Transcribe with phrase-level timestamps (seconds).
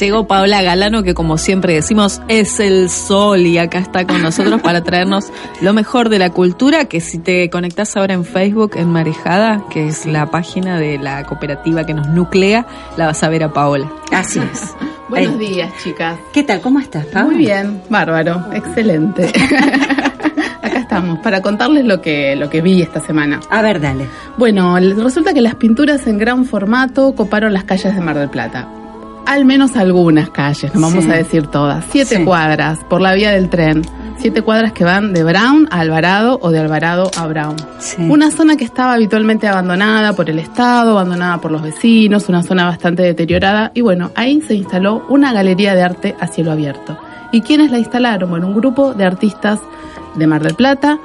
[0.00, 4.62] Llegó Paola Galano, que como siempre decimos es el sol y acá está con nosotros
[4.62, 5.30] para traernos
[5.60, 9.86] lo mejor de la cultura, que si te conectás ahora en Facebook, en Marejada, que
[9.86, 12.66] es la página de la cooperativa que nos nuclea,
[12.96, 13.92] la vas a ver a Paola.
[14.10, 14.74] Así es.
[15.10, 16.18] Buenos días, chicas.
[16.32, 16.62] ¿Qué tal?
[16.62, 17.28] ¿Cómo estás, Paola?
[17.28, 19.26] Muy bien, bárbaro, excelente.
[20.62, 23.40] Acá estamos para contarles lo que lo que vi esta semana.
[23.50, 24.08] A ver, dale.
[24.38, 28.66] Bueno, resulta que las pinturas en gran formato coparon las calles de Mar del Plata
[29.26, 33.48] al menos algunas calles, no vamos a decir todas, siete cuadras por la vía del
[33.48, 33.82] tren,
[34.18, 37.56] siete cuadras que van de Brown a Alvarado o de Alvarado a Brown.
[37.98, 42.64] Una zona que estaba habitualmente abandonada por el Estado, abandonada por los vecinos, una zona
[42.64, 46.96] bastante deteriorada y bueno, ahí se instaló una galería de arte a cielo abierto.
[47.32, 48.30] ¿Y quiénes la instalaron?
[48.30, 49.60] Bueno, un grupo de artistas
[50.14, 50.98] de Mar del Plata,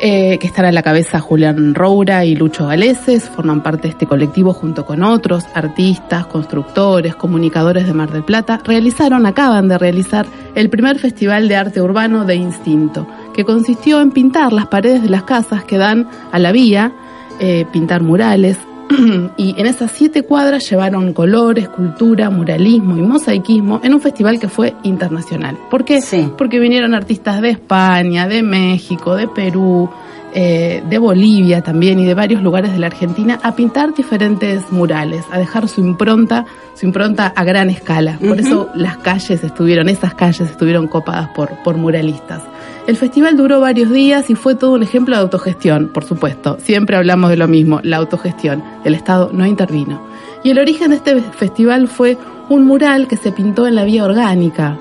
[0.00, 4.06] eh, que están a la cabeza Julián Roura y Lucho Galeses, forman parte de este
[4.06, 10.26] colectivo junto con otros artistas, constructores, comunicadores de Mar del Plata, realizaron, acaban de realizar
[10.54, 15.08] el primer festival de arte urbano de Instinto, que consistió en pintar las paredes de
[15.08, 16.92] las casas que dan a la vía,
[17.40, 18.58] eh, pintar murales,
[19.36, 24.48] y en esas siete cuadras llevaron colores, cultura, muralismo y mosaicismo en un festival que
[24.48, 25.58] fue internacional.
[25.70, 26.00] ¿Por qué?
[26.36, 29.90] Porque vinieron artistas de España, de México, de Perú,
[30.38, 35.24] eh, de Bolivia también y de varios lugares de la Argentina a pintar diferentes murales,
[35.32, 38.18] a dejar su impronta, su impronta a gran escala.
[38.18, 42.42] Por eso las calles estuvieron, esas calles estuvieron copadas por, por muralistas.
[42.86, 46.58] El festival duró varios días y fue todo un ejemplo de autogestión, por supuesto.
[46.60, 48.62] Siempre hablamos de lo mismo, la autogestión.
[48.84, 50.02] El Estado no intervino.
[50.46, 52.16] Y el origen de este festival fue
[52.48, 54.78] un mural que se pintó en la vía orgánica.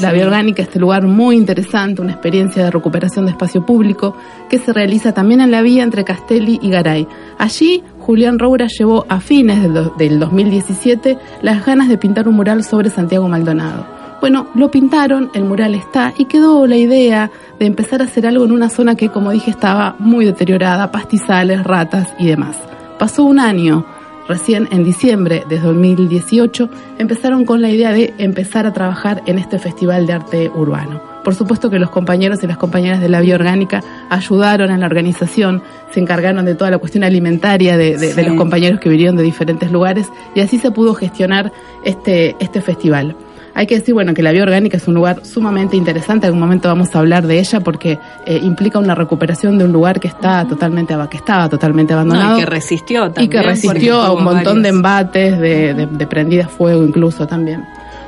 [0.00, 4.16] la vía orgánica, este lugar muy interesante, una experiencia de recuperación de espacio público
[4.48, 7.06] que se realiza también en la vía entre Castelli y Garay.
[7.36, 12.64] Allí, Julián Roura llevó a fines del, del 2017 las ganas de pintar un mural
[12.64, 13.84] sobre Santiago Maldonado.
[14.22, 18.46] Bueno, lo pintaron, el mural está y quedó la idea de empezar a hacer algo
[18.46, 22.56] en una zona que, como dije, estaba muy deteriorada, pastizales, ratas y demás.
[22.98, 23.84] Pasó un año,
[24.28, 26.68] recién en diciembre de 2018,
[26.98, 31.00] empezaron con la idea de empezar a trabajar en este Festival de Arte Urbano.
[31.24, 35.62] Por supuesto que los compañeros y las compañeras de la bioorgánica ayudaron en la organización,
[35.92, 39.70] se encargaron de toda la cuestión alimentaria de, de los compañeros que vinieron de diferentes
[39.70, 41.52] lugares y así se pudo gestionar
[41.84, 43.16] este, este festival.
[43.54, 46.26] Hay que decir, bueno, que la bioorgánica es un lugar sumamente interesante.
[46.26, 49.72] En algún momento vamos a hablar de ella porque eh, implica una recuperación de un
[49.72, 52.38] lugar que está totalmente, que estaba totalmente abandonado.
[52.38, 53.24] y que resistió también.
[53.24, 57.64] Y que resistió a un montón de embates, de, de, de prendidas fuego incluso también.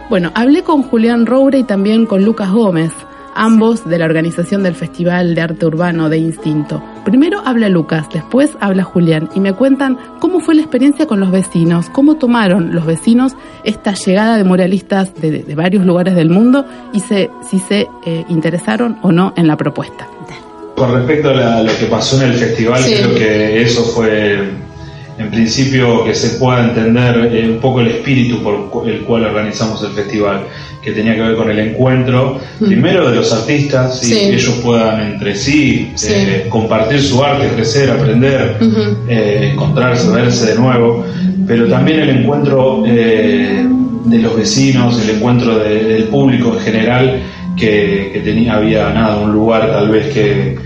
[0.08, 2.92] Bueno, hablé con Julián Roure y también con Lucas Gómez
[3.34, 6.82] ambos de la organización del Festival de Arte Urbano de Instinto.
[7.04, 11.30] Primero habla Lucas, después habla Julián y me cuentan cómo fue la experiencia con los
[11.30, 13.32] vecinos, cómo tomaron los vecinos
[13.64, 18.98] esta llegada de muralistas de, varios lugares del mundo y se, si se eh, interesaron
[19.02, 20.08] o no en la propuesta.
[20.76, 24.63] Con respecto a, lo que pasó en el festival, creo que eso fue
[25.18, 29.82] en principio que se pueda entender eh, un poco el espíritu por el cual organizamos
[29.84, 30.46] el festival,
[30.82, 35.12] que tenía que ver con el encuentro, primero de los artistas, y que ellos puedan
[35.12, 38.58] entre sí, eh, compartir su arte, crecer, aprender,
[39.08, 41.04] eh, encontrarse, verse de nuevo,
[41.46, 47.22] pero también el encuentro de los vecinos, el encuentro del público en general,
[47.56, 50.56] que, que tenía, había nada, un lugar tal vez que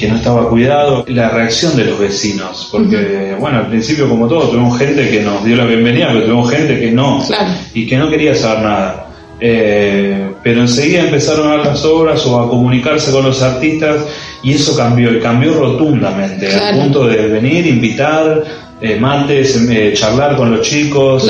[0.00, 4.48] que no estaba cuidado, la reacción de los vecinos, porque bueno, al principio como todo
[4.48, 7.22] tuvimos gente que nos dio la bienvenida, pero tuvimos gente que no,
[7.74, 9.06] y que no quería saber nada.
[9.38, 14.06] Eh, pero enseguida empezaron a ver las obras o a comunicarse con los artistas
[14.42, 18.42] y eso cambió, y cambió rotundamente, al punto de venir, invitar,
[18.80, 21.26] eh, mates, eh, charlar con los chicos,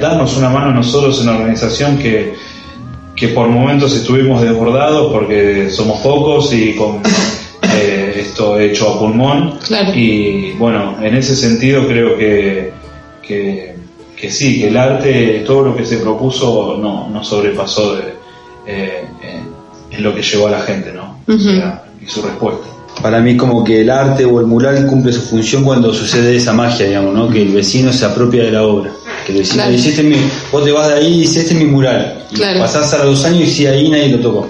[0.00, 2.34] darnos una mano nosotros en la organización que,
[3.16, 7.02] que por momentos estuvimos desbordados porque somos pocos y con
[8.22, 9.58] esto hecho a pulmón.
[9.94, 12.72] Y bueno, en ese sentido creo que,
[13.26, 13.74] que,
[14.30, 18.02] sí, que el arte, todo lo que se propuso no, no sobrepasó de,
[18.66, 19.04] eh,
[19.90, 21.18] en lo que llegó a la gente, ¿no?
[22.00, 22.66] y su respuesta.
[23.00, 26.52] Para mí como que el arte o el mural cumple su función cuando sucede esa
[26.52, 27.30] magia, digamos, ¿no?
[27.30, 28.90] Que el vecino se apropia de la obra.
[29.26, 29.72] que decís, Claro.
[29.72, 30.16] hiciste mi,
[30.50, 32.24] vos te vas de ahí y dices, este es mi mural.
[32.30, 32.58] Y Claro.
[32.60, 34.48] pasás a los dos años y si ahí nadie lo tocó.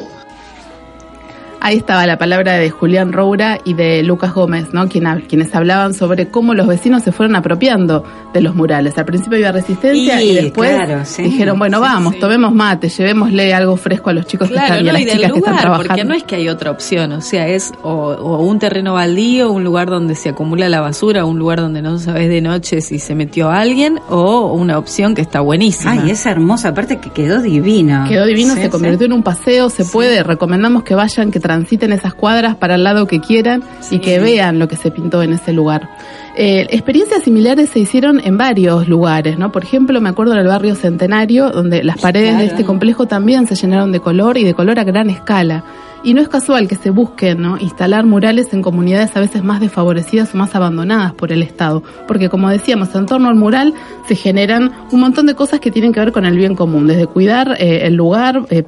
[1.65, 4.89] Ahí estaba la palabra de Julián Roura y de Lucas Gómez, ¿no?
[4.89, 8.03] Quien quienes hablaban sobre cómo los vecinos se fueron apropiando
[8.35, 8.99] de los murales.
[8.99, 11.23] Al principio había resistencia y, Y, después claro, sí.
[11.23, 12.21] dijeron, bueno, Sí, vamos, sí.
[12.21, 15.05] tomemos mate, llevémosle algo fresco a los chicos que están y a no, las y
[15.05, 15.89] que están lugar, trabajando.
[15.89, 19.51] porque no es que hay otra opción, o sea, es o, o un terreno baldío,
[19.53, 22.99] un lugar donde se acumula la basura, un lugar donde no sabes de noche si
[22.99, 25.93] se metió alguien, o una opción que está buenísima.
[25.93, 28.05] Ay, es hermosa, aparte que quedó divino.
[28.09, 28.71] Quedó divino, Sí, se sí.
[28.71, 32.83] convirtió en un paseo, se puede, recomendamos que vayan, que transiten esas cuadras para el
[32.85, 33.97] lado que quieran Sí.
[33.97, 35.89] y que vean lo que se pintó en ese lugar.
[36.35, 39.53] Eh, experiencias similares se hicieron en varios lugares, ¿no?
[39.53, 43.55] Por ejemplo, me acuerdo del barrio Centenario, donde las paredes de este complejo también se
[43.55, 45.63] llenaron de color y de color a gran escala.
[46.05, 47.59] Y no es casual que se busquen ¿no?
[47.59, 52.31] instalar murales en comunidades a veces más desfavorecidas o más abandonadas por el Estado, porque
[52.31, 53.75] como decíamos, en torno al mural
[54.09, 57.07] se generan un montón de cosas que tienen que ver con el bien común, desde
[57.07, 58.65] cuidar eh, el lugar, eh,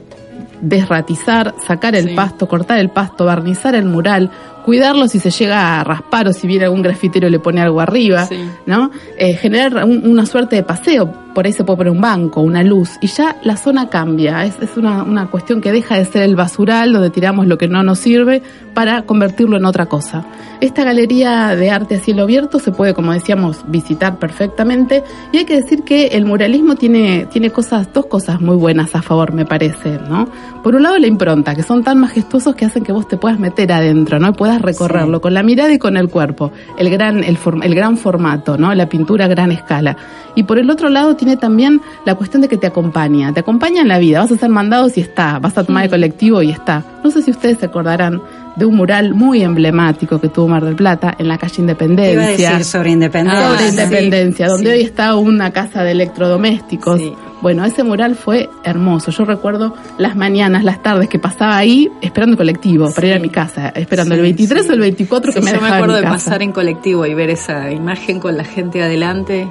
[0.61, 2.15] desratizar, sacar el Sí.
[2.15, 4.31] pasto, cortar el pasto, barnizar el mural,
[4.65, 7.81] cuidarlo si se llega a raspar o si viene algún grafitero y le pone algo
[7.81, 8.37] arriba, Sí.
[8.67, 8.91] ¿no?
[9.19, 12.63] Eh, generar un- una suerte de paseo, por ahí se puede poner un banco, una
[12.63, 16.23] luz, y ya la zona cambia, es, es una, una cuestión que deja de ser
[16.23, 18.41] el basural donde tiramos lo que no nos sirve
[18.73, 20.25] para convertirlo en otra cosa.
[20.61, 25.03] Esta galería de arte a cielo abierto se puede, como decíamos, visitar perfectamente
[25.33, 29.03] y hay que decir que el muralismo tiene, tiene cosas, dos cosas muy buenas a
[29.03, 30.29] favor, me parece, ¿no?
[30.63, 33.39] Por un lado la impronta, que son tan majestuosos que hacen que vos te puedas
[33.39, 34.29] meter adentro, ¿no?
[34.29, 35.23] Y puedas recorrerlo Sí.
[35.23, 36.53] con la mirada y con el cuerpo.
[36.79, 38.75] El gran, el, form- el gran formato, ¿no?
[38.75, 39.97] La pintura a gran escala.
[40.35, 43.33] Y por el otro lado tiene también la cuestión de que te acompaña.
[43.33, 44.21] Te acompaña en la vida.
[44.21, 45.39] Vas a ser mandados y está.
[45.39, 46.83] Vas a tomar el colectivo y está.
[47.05, 48.21] No sé si ustedes se acordarán
[48.57, 51.73] de un mural muy emblemático que tuvo Mar del Plata en la calle Te iba
[51.73, 52.51] a Independencia.
[52.51, 53.47] decir sobre independencia.
[53.49, 53.69] sobre Ah, sí.
[53.71, 54.77] Independencia, donde sí.
[54.79, 56.99] hoy está una casa de electrodomésticos.
[57.01, 57.13] Sí.
[57.43, 59.11] Bueno, ese mural fue hermoso.
[59.11, 63.19] Yo recuerdo las mañanas, las tardes que pasaba ahí esperando el colectivo para ir a
[63.19, 64.71] mi casa, esperando el 23 sí.
[64.71, 67.31] o el 24 que me yo me acuerdo mi de pasar en colectivo y ver
[67.31, 69.47] esa imagen con la gente adelante,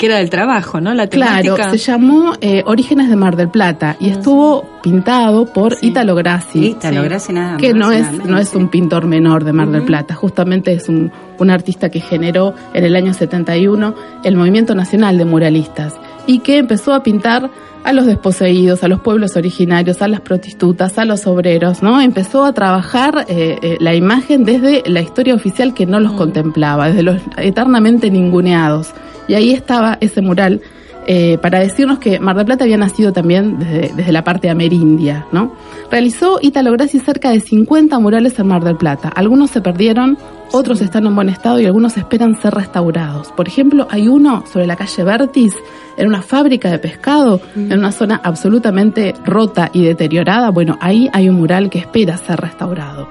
[0.00, 0.94] que era del trabajo, ¿no?
[0.94, 1.56] La temática.
[1.56, 5.88] Claro, se llamó eh, Orígenes de Mar del Plata y estuvo pintado por Sí.
[5.88, 6.68] Italo Grassi.
[6.68, 9.82] Ítalo, gracias nada que más, no es no es un pintor menor de Mar del
[9.82, 13.94] Plata, justamente es un, un artista que generó en el año 71
[14.24, 15.92] el Movimiento Nacional de Muralistas
[16.26, 17.50] y que empezó a pintar
[17.84, 22.00] a los desposeídos, a los pueblos originarios, a las prostitutas, a los obreros, ¿no?
[22.00, 26.88] Empezó a trabajar eh, eh, la imagen desde la historia oficial que no los contemplaba,
[26.88, 28.94] desde los eternamente ninguneados.
[29.30, 30.60] Y ahí estaba ese mural
[31.06, 35.24] eh, para decirnos que Mar del Plata había nacido también desde, desde la parte amerindia,
[35.30, 35.54] ¿no?
[35.88, 39.08] Realizó Italo Grassi cerca de 50 murales en Mar del Plata.
[39.08, 40.18] Algunos se perdieron,
[40.50, 43.30] otros están en buen estado y algunos esperan ser restaurados.
[43.30, 45.54] Por ejemplo, hay uno sobre la calle Vertis,
[45.96, 50.50] en una fábrica de pescado, en una zona absolutamente rota y deteriorada.
[50.50, 53.06] Bueno, ahí hay un mural que espera ser restaurado.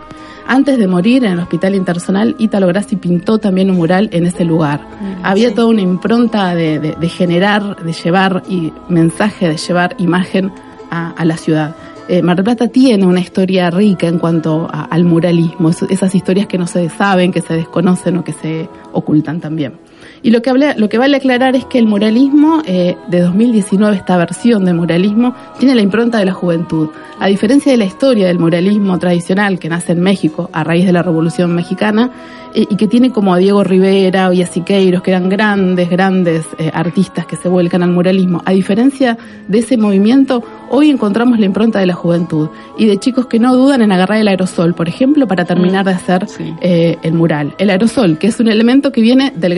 [0.51, 4.43] Antes de morir en el hospital internacional, Italo Grassi pintó también un mural en ese
[4.45, 4.81] lugar.
[5.21, 10.51] Había toda una impronta de, de- de generar, de llevar y mensaje, de llevar imagen
[10.89, 11.75] a, a la ciudad.
[12.07, 16.15] Eh, Mar del Plata tiene una historia rica en cuanto a- al muralismo, es- esas
[16.15, 19.73] historias que no se saben, que se desconocen o que se ocultan también.
[20.21, 23.95] Y lo que, habla- lo que vale aclarar es que el muralismo eh, de 2019,
[23.97, 26.89] esta versión del muralismo, tiene la impronta de la juventud.
[27.19, 30.93] A diferencia de la historia del muralismo tradicional que nace en México a raíz de
[30.93, 32.11] la Revolución Mexicana
[32.53, 36.45] eh, y que tiene como a Diego Rivera y a Siqueiros, que eran grandes, grandes
[36.57, 41.45] eh, artistas que se vuelcan al muralismo, a diferencia de ese movimiento, hoy encontramos la
[41.45, 44.87] impronta de la juventud y de chicos que no dudan en agarrar el aerosol, por
[44.87, 46.53] ejemplo, para terminar de hacer sí.
[46.61, 47.53] el mural.
[47.57, 49.53] El aerosol, que es un elemento que viene del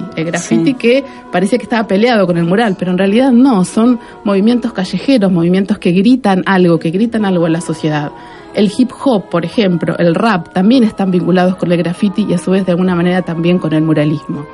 [0.00, 0.20] graffiti.
[0.20, 0.74] El graffiti Sí.
[0.74, 5.30] que parecía que estaba peleado con el mural, pero en realidad no, son movimientos callejeros,
[5.30, 8.10] movimientos que gritan algo, que gritan algo a la sociedad.
[8.54, 12.38] El hip hop, por ejemplo, el rap, también están vinculados con el graffiti y a
[12.38, 14.44] su vez de alguna manera también con el muralismo.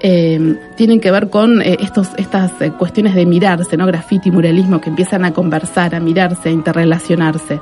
[0.00, 3.86] Eh, tienen que ver con eh, estos, estas eh, cuestiones de mirarse, ¿no?
[3.86, 7.60] Graffiti, muralismo, que empiezan a conversar, a mirarse, a interrelacionarse.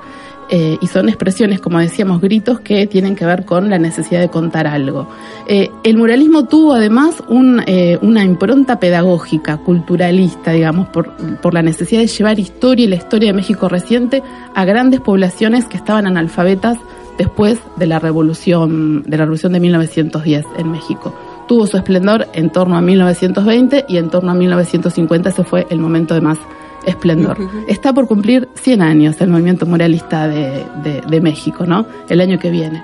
[0.50, 4.28] Eh, y son expresiones, como decíamos, gritos que tienen que ver con la necesidad de
[4.28, 5.08] contar algo.
[5.46, 7.22] Eh, el muralismo tuvo además
[7.66, 12.96] eh, una impronta pedagógica, culturalista, digamos, por, por la necesidad de llevar historia y la
[12.96, 14.22] historia de México reciente
[14.54, 16.76] a grandes poblaciones que estaban analfabetas
[17.16, 21.14] después de la revolución, de la revolución de 1910 en México.
[21.48, 25.78] Tuvo su esplendor en torno a 1920 y en torno a 1950 ese fue el
[25.78, 26.38] momento de más
[26.86, 27.36] esplendor.
[27.68, 31.86] Está por cumplir 100 años el movimiento muralista de, de- de México, ¿no?
[32.08, 32.82] El año que viene.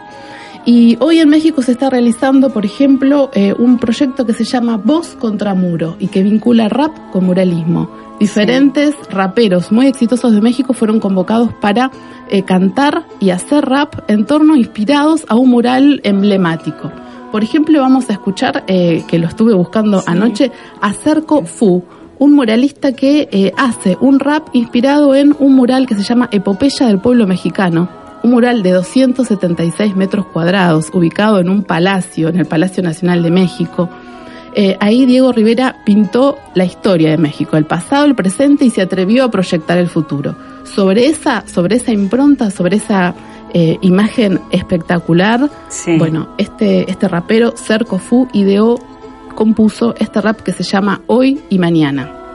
[0.64, 4.76] Y hoy en México se está realizando, por ejemplo, eh, un proyecto que se llama
[4.76, 7.88] Voz contra Muro y que vincula rap con muralismo.
[8.20, 11.90] Diferentes raperos muy exitosos de México fueron convocados para
[12.28, 16.90] eh, cantar y hacer rap en torno inspirados a un mural emblemático.
[17.32, 20.50] Por ejemplo, vamos a escuchar, eh, que lo estuve buscando anoche,
[20.82, 21.84] a Cerco Fu,
[22.18, 26.86] un muralista que eh, hace un rap inspirado en un mural que se llama Epopeya
[26.86, 27.88] del Pueblo Mexicano.
[28.22, 33.30] Un mural de 276 metros cuadrados, ubicado en un palacio, en el Palacio Nacional de
[33.30, 33.88] México.
[34.54, 38.82] Eh, ahí Diego Rivera pintó la historia de México, el pasado, el presente y se
[38.82, 40.34] atrevió a proyectar el futuro.
[40.64, 43.14] Sobre esa, sobre esa impronta, sobre esa
[43.54, 45.96] eh, imagen espectacular, Sí.
[45.96, 48.78] bueno, este, este rapero, Cerco Fu, ideó,
[49.38, 52.27] compuso este rap que se llama Hoy y Mañana.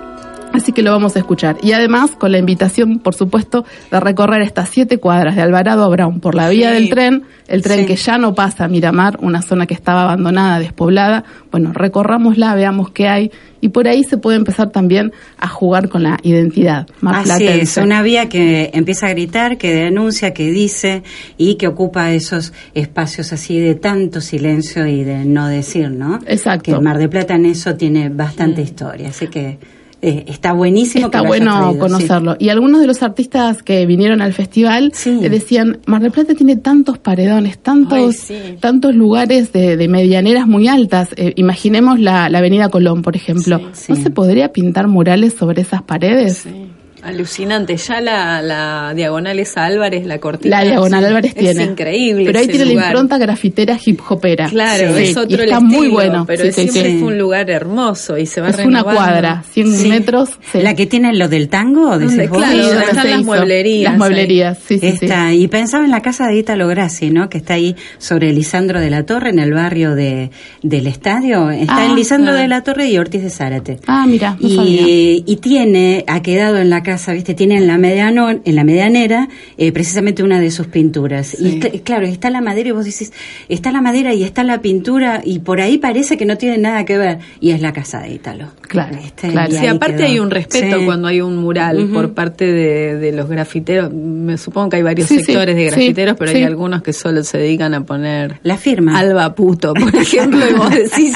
[0.53, 1.57] Así que lo vamos a escuchar.
[1.63, 5.89] Y además con la invitación, por supuesto, de recorrer estas siete cuadras de Alvarado a
[5.89, 6.75] Brown por la vía Sí.
[6.75, 7.85] del tren, el tren Sí.
[7.87, 11.23] que ya no pasa a Miramar, una zona que estaba abandonada, despoblada.
[11.51, 13.31] Bueno, recorrámosla, veamos qué hay.
[13.61, 17.77] Y por ahí se puede empezar también a jugar con la identidad más Así es,
[17.77, 21.01] una vía que empieza a gritar, que denuncia, que dice
[21.37, 26.19] y que ocupa esos espacios así de tanto silencio y de no decir, ¿no?
[26.27, 26.63] Exacto.
[26.63, 29.57] Que el Mar de Plata en eso tiene bastante historia, así que
[30.03, 31.05] eh, está buenísimo.
[31.07, 31.79] Está que lo hayas bueno traído, sí.
[31.79, 32.35] conocerlo.
[32.39, 35.19] Y algunos de los artistas que vinieron al festival Sí.
[35.23, 38.57] eh, decían, Mar del Plata tiene tantos paredones, tantos, Ay, sí.
[38.59, 41.09] tantos lugares de, de medianeras muy altas.
[41.17, 43.59] Eh, imaginemos la, la Avenida Colón, por ejemplo.
[43.73, 44.03] Sí, ¿No sí.
[44.03, 46.45] se podría pintar murales sobre esas paredes?
[47.03, 50.57] Alucinante, ya la, la diagonal esa Álvarez, la cortina.
[50.61, 51.63] La Diagonal es- Álvarez es tiene.
[51.63, 52.25] increíble.
[52.25, 54.49] Pero ahí ese tiene la impronta grafitera hip hopera.
[54.49, 56.25] Claro, Sí, es y otro el está estilo, muy bueno.
[56.25, 56.97] Pero Sí, sí, siempre sí.
[56.99, 59.89] fue un lugar hermoso y se va Es una cuadra, 100 Sí.
[59.89, 60.29] metros.
[60.51, 60.59] sí.
[60.61, 62.37] La que tiene lo del tango, Donde, vos?
[62.37, 63.23] claro, Sí, donde están las hizo.
[63.25, 63.91] mueblerías.
[63.91, 65.05] Las mueblerías, sí, sí, sí.
[65.05, 67.27] Está, y pensaba en la casa de Ítalo Grassi, ¿no?
[67.29, 70.31] Que está ahí sobre Lisandro de la Torre, en el barrio de,
[70.61, 71.49] del estadio.
[71.49, 72.35] Está Ah, en Lisandro ah.
[72.37, 73.79] de la Torre y Ortiz de Zárate.
[73.87, 74.81] Ah, mira, no sabía.
[74.81, 77.33] y, y tiene, ha quedado en la casa, ¿viste?
[77.33, 81.35] Tiene en la, mediano, en la medianera eh, precisamente una de sus pinturas.
[81.39, 83.11] Y cl- claro, está la madera y vos decís,
[83.49, 86.85] está la madera y está la pintura y por ahí parece que no tiene nada
[86.85, 87.19] que ver.
[87.39, 88.47] Y es la casa de Ítalo.
[88.61, 89.53] Claro, Este, claro.
[89.53, 90.07] y Sí, aparte quedó.
[90.07, 90.85] hay un respeto Sí.
[90.85, 93.91] cuando hay un mural por parte de, de los grafiteros.
[93.93, 97.73] Me supongo que hay varios sectores de grafiteros, pero hay algunos que solo se dedican
[97.73, 98.97] a poner La firma.
[98.97, 101.13] Alba puto, por ejemplo, y vos decís,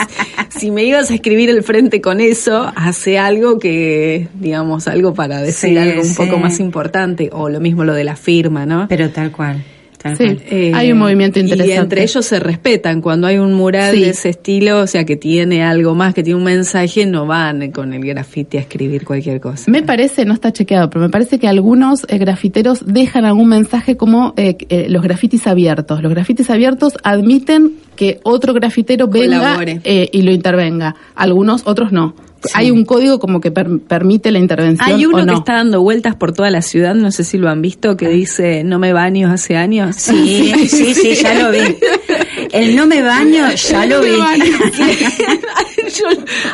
[0.49, 5.41] si me ibas a escribir el frente con eso, hace algo que, digamos, algo para
[5.41, 6.15] decir Sí, algo un sí.
[6.17, 8.87] poco más importante, o lo mismo lo de la firma, ¿no?
[8.87, 9.63] Pero tal cual.
[9.97, 10.25] Tal Sí.
[10.25, 10.41] cual.
[10.51, 11.73] Eh, Hay un movimiento interesante.
[11.73, 13.01] Y entre ellos se respetan.
[13.01, 14.01] Cuando hay un mural Sí.
[14.01, 17.71] de ese estilo, o sea, que tiene algo más, que tiene un mensaje, no van
[17.71, 19.71] con el grafiti a escribir cualquier cosa.
[19.71, 23.97] Me parece, no está chequeado, pero me parece que algunos eh, grafiteros dejan algún mensaje
[23.97, 26.03] como eh, eh, los grafitis abiertos.
[26.03, 30.95] Los grafitis abiertos admiten que otro grafitero venga eh, y lo intervenga.
[31.15, 32.13] Algunos, otros no.
[32.53, 34.87] Hay un código como que per- permite la intervención.
[34.89, 35.33] Hay uno o no.
[35.33, 38.09] que está dando vueltas por toda la ciudad, no sé si lo han visto, que
[38.09, 39.95] dice, no me baño hace años.
[39.97, 41.59] Sí, sí, sí, ya lo vi.
[42.51, 44.11] El no me baño, ya lo vi.
[45.87, 46.05] Yo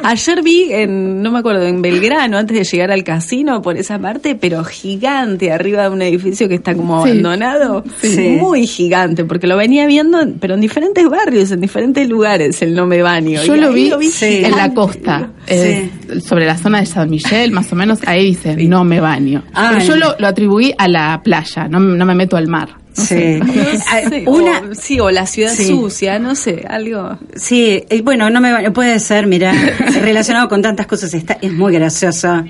[0.03, 3.99] ayer vi, en, no me acuerdo, en Belgrano, antes de llegar al casino, por esa
[3.99, 7.83] parte, pero gigante, arriba de un edificio que está como abandonado.
[8.01, 8.37] Sí.
[8.39, 12.85] Muy gigante, porque lo venía viendo, pero en diferentes barrios, en diferentes lugares, el no
[12.85, 13.41] me baño.
[13.43, 14.41] Yo Y lo vi, Sí.
[14.43, 15.89] en la costa, eh,
[16.25, 19.43] sobre la zona de San Miguel, más o menos, ahí dice, no me baño.
[19.53, 22.82] Ah, Pero yo lo, lo atribuí a la playa, no, no me meto al mar.
[22.95, 23.15] No Sí.
[23.15, 23.39] sé.
[24.09, 25.65] Sí, Una, o, sí, o la ciudad Sí.
[25.65, 27.17] sucia, no sé, algo.
[27.35, 29.51] Sí, eh, bueno, no me va- puede ser, mira,
[30.01, 32.43] relacionado con tantas cosas, está, es muy gracioso.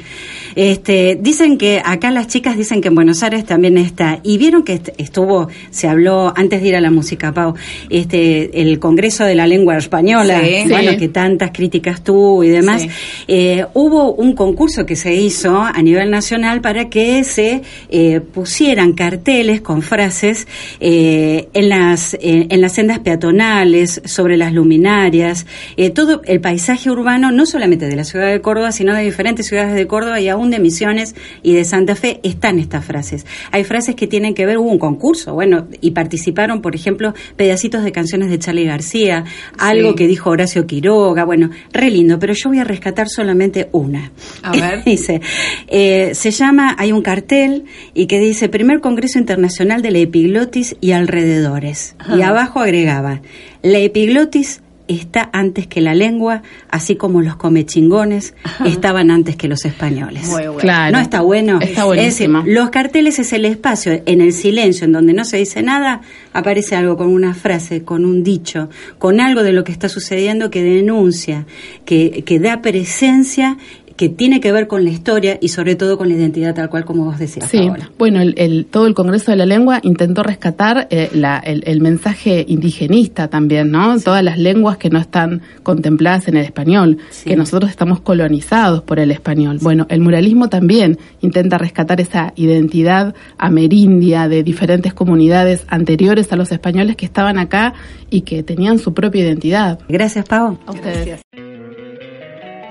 [0.55, 4.63] Este, dicen que acá las chicas dicen que en Buenos Aires también está, y vieron
[4.63, 7.53] que est- estuvo, se habló antes de ir a la música, Pau,
[7.89, 10.69] este, el Congreso de la Lengua Española, Sí.
[10.69, 10.98] bueno, Sí.
[10.98, 12.81] que tantas críticas tuvo y demás.
[12.83, 12.89] Sí.
[13.27, 18.93] Eh, hubo un concurso que se hizo a nivel nacional para que se eh, pusieran
[18.93, 20.48] carteles con frases
[20.79, 25.45] eh, en las en las sendas peatonales, sobre las luminarias,
[25.77, 29.48] eh, todo el paisaje urbano, no solamente de la ciudad de Córdoba, sino de diferentes
[29.48, 33.25] ciudades de Córdoba y aún de Misiones y de Santa Fe están estas frases.
[33.51, 37.83] Hay frases que tienen que ver, hubo un concurso, bueno, y participaron, por ejemplo, pedacitos
[37.83, 39.25] de canciones de Charlie García,
[39.57, 39.95] algo Sí.
[39.95, 44.12] que dijo Horacio Quiroga, bueno, re lindo, pero yo voy a rescatar solamente una.
[44.41, 44.83] A ver.
[44.85, 45.21] dice,
[45.67, 50.75] eh, se llama, hay un cartel y que dice Primer Congreso Internacional de la Epiglotis
[50.81, 51.95] y alrededores.
[52.17, 53.21] Y abajo agregaba,
[53.62, 58.33] la epiglotis está antes que la lengua, así como los comechingones
[58.65, 60.27] estaban antes que los españoles.
[60.27, 60.59] Muy bueno.
[60.59, 60.97] Claro.
[60.97, 61.59] ¿No está bueno?
[61.61, 62.43] Está es decir, buenísimo.
[62.45, 66.01] los carteles es el espacio en el silencio, en donde no se dice nada,
[66.33, 70.49] aparece algo con una frase, con un dicho, con algo de lo que está sucediendo
[70.49, 71.45] que denuncia,
[71.85, 73.57] que, que da presencia
[73.95, 76.83] que tiene que ver con la historia y sobre todo con la identidad tal cual
[76.85, 77.69] como vos decías, Sí,
[78.00, 81.79] bueno, el, el- todo el Congreso de la Lengua intentó rescatar eh, la- el, el
[81.81, 84.00] mensaje indigenista también, ¿no?
[84.00, 87.29] Todas las lenguas que no están contempladas en el español, Sí.
[87.29, 89.59] que nosotros estamos colonizados por el español.
[89.62, 96.51] Bueno, el muralismo también intenta rescatar esa identidad amerindia de diferentes comunidades anteriores a los
[96.51, 97.73] españoles que estaban acá
[98.09, 99.79] y que tenían su propia identidad.
[99.88, 100.57] Gracias, Pau.
[100.65, 101.21] A ustedes.